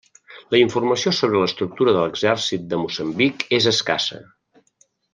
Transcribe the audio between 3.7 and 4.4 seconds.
escassa.